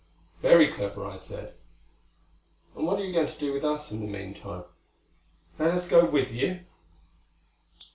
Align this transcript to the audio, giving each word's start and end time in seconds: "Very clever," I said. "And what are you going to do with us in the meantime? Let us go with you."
"Very 0.41 0.73
clever," 0.73 1.05
I 1.05 1.17
said. 1.17 1.53
"And 2.75 2.87
what 2.87 2.99
are 2.99 3.05
you 3.05 3.13
going 3.13 3.27
to 3.27 3.39
do 3.39 3.53
with 3.53 3.63
us 3.63 3.91
in 3.91 3.99
the 3.99 4.07
meantime? 4.07 4.63
Let 5.59 5.75
us 5.75 5.87
go 5.87 6.05
with 6.09 6.31
you." 6.31 6.61